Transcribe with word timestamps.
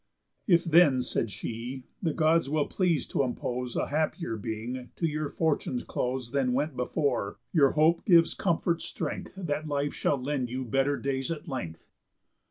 "If 0.47 0.63
then," 0.63 1.03
said 1.03 1.29
she, 1.29 1.83
"the 2.01 2.11
Gods 2.11 2.49
will 2.49 2.65
please 2.65 3.05
t' 3.05 3.21
impose 3.21 3.75
A 3.75 3.89
happier 3.89 4.35
being 4.35 4.89
to 4.95 5.05
your 5.05 5.29
fortune's 5.29 5.83
close 5.83 6.31
Than 6.31 6.53
went 6.53 6.75
before, 6.75 7.37
your 7.53 7.73
hope 7.73 8.03
gives 8.05 8.33
comfort 8.33 8.81
strength 8.81 9.35
That 9.35 9.67
life 9.67 9.93
shall 9.93 10.17
lend 10.17 10.49
you 10.49 10.65
better 10.65 10.97
days 10.97 11.29
at 11.31 11.47
length." 11.47 11.91